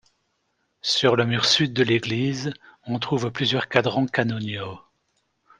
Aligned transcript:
Sur 0.81 1.15
le 1.15 1.27
mur 1.27 1.45
sud 1.45 1.73
de 1.75 1.83
l'église, 1.83 2.53
on 2.87 2.97
trouve 2.97 3.29
plusieurs 3.31 3.67
cadrans 3.69 4.07
canoniaux. 4.07 4.79